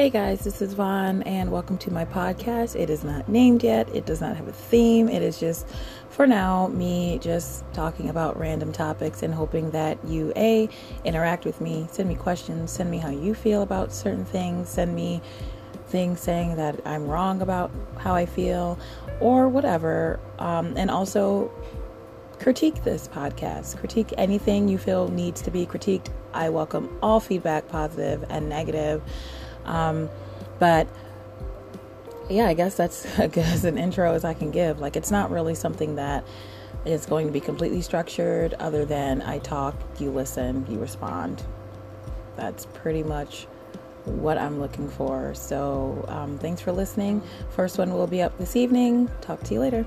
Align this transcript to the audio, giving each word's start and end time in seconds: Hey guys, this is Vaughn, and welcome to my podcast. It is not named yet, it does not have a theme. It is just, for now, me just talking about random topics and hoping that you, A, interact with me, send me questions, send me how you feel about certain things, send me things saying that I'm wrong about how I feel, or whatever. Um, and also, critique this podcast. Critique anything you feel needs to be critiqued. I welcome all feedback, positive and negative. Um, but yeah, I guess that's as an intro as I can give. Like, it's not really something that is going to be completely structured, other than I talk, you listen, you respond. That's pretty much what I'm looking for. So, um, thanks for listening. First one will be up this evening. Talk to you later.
Hey 0.00 0.08
guys, 0.08 0.40
this 0.40 0.62
is 0.62 0.72
Vaughn, 0.72 1.22
and 1.24 1.52
welcome 1.52 1.76
to 1.76 1.90
my 1.90 2.06
podcast. 2.06 2.74
It 2.74 2.88
is 2.88 3.04
not 3.04 3.28
named 3.28 3.62
yet, 3.62 3.86
it 3.94 4.06
does 4.06 4.18
not 4.18 4.34
have 4.34 4.48
a 4.48 4.52
theme. 4.52 5.10
It 5.10 5.20
is 5.20 5.38
just, 5.38 5.68
for 6.08 6.26
now, 6.26 6.68
me 6.68 7.18
just 7.18 7.70
talking 7.74 8.08
about 8.08 8.40
random 8.40 8.72
topics 8.72 9.22
and 9.22 9.34
hoping 9.34 9.72
that 9.72 10.02
you, 10.06 10.32
A, 10.36 10.70
interact 11.04 11.44
with 11.44 11.60
me, 11.60 11.86
send 11.92 12.08
me 12.08 12.14
questions, 12.14 12.70
send 12.70 12.90
me 12.90 12.96
how 12.96 13.10
you 13.10 13.34
feel 13.34 13.60
about 13.60 13.92
certain 13.92 14.24
things, 14.24 14.70
send 14.70 14.94
me 14.94 15.20
things 15.88 16.18
saying 16.20 16.56
that 16.56 16.80
I'm 16.86 17.06
wrong 17.06 17.42
about 17.42 17.70
how 17.98 18.14
I 18.14 18.24
feel, 18.24 18.78
or 19.20 19.50
whatever. 19.50 20.18
Um, 20.38 20.78
and 20.78 20.90
also, 20.90 21.50
critique 22.38 22.84
this 22.84 23.06
podcast. 23.06 23.76
Critique 23.76 24.14
anything 24.16 24.66
you 24.66 24.78
feel 24.78 25.08
needs 25.08 25.42
to 25.42 25.50
be 25.50 25.66
critiqued. 25.66 26.08
I 26.32 26.48
welcome 26.48 26.88
all 27.02 27.20
feedback, 27.20 27.68
positive 27.68 28.24
and 28.30 28.48
negative. 28.48 29.02
Um, 29.64 30.08
but 30.58 30.88
yeah, 32.28 32.46
I 32.46 32.54
guess 32.54 32.76
that's 32.76 33.06
as 33.18 33.64
an 33.64 33.78
intro 33.78 34.14
as 34.14 34.24
I 34.24 34.34
can 34.34 34.50
give. 34.50 34.80
Like, 34.80 34.96
it's 34.96 35.10
not 35.10 35.30
really 35.30 35.54
something 35.54 35.96
that 35.96 36.24
is 36.84 37.04
going 37.06 37.26
to 37.26 37.32
be 37.32 37.40
completely 37.40 37.82
structured, 37.82 38.54
other 38.54 38.84
than 38.84 39.22
I 39.22 39.38
talk, 39.38 39.74
you 39.98 40.10
listen, 40.10 40.66
you 40.68 40.78
respond. 40.78 41.42
That's 42.36 42.66
pretty 42.66 43.02
much 43.02 43.46
what 44.04 44.38
I'm 44.38 44.58
looking 44.60 44.88
for. 44.88 45.34
So, 45.34 46.04
um, 46.08 46.38
thanks 46.38 46.60
for 46.60 46.72
listening. 46.72 47.22
First 47.50 47.78
one 47.78 47.92
will 47.92 48.06
be 48.06 48.22
up 48.22 48.36
this 48.38 48.56
evening. 48.56 49.10
Talk 49.20 49.42
to 49.44 49.54
you 49.54 49.60
later. 49.60 49.86